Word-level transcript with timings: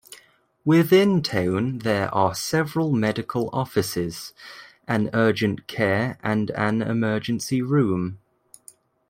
Within 0.65 1.21
town 1.21 1.77
there 1.83 2.11
are 2.11 2.33
several 2.33 2.91
medical 2.91 3.51
offices, 3.53 4.33
an 4.87 5.11
urgent 5.13 5.67
care 5.67 6.17
and 6.23 6.49
an 6.49 6.81
emergency 6.81 7.61
room. 7.61 8.17